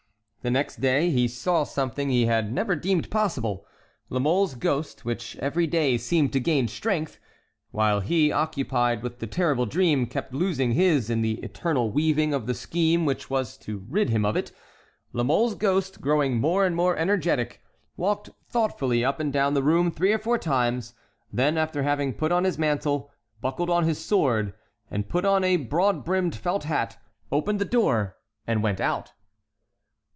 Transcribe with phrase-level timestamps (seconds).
[0.43, 3.63] The next day he saw something he had never deemed possible.
[4.09, 7.19] La Mole's ghost, which every day seemed to gain strength,
[7.69, 12.47] while he, occupied with the terrible dream, kept losing his in the eternal weaving of
[12.47, 16.97] the scheme which was to rid him of it,—La Mole's ghost, growing more and more
[16.97, 17.61] energetic,
[17.95, 20.95] walked thoughtfully up and down the room three or four times,
[21.31, 23.11] then, after having put on his mantle,
[23.41, 24.55] buckled on his sword,
[24.89, 26.97] and put on a broad brimmed felt hat,
[27.31, 29.11] opened the door and went out.